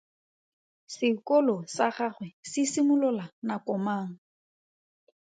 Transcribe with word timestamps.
Sekolo 0.93 1.53
sa 1.75 1.85
gagwe 1.95 2.27
se 2.51 2.61
simolola 2.71 3.25
nako 3.47 3.73
mang? 3.85 4.13